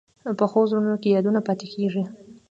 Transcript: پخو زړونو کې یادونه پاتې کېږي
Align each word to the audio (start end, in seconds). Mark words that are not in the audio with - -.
پخو 0.39 0.61
زړونو 0.69 0.95
کې 1.01 1.09
یادونه 1.15 1.39
پاتې 1.47 1.65
کېږي 1.73 2.03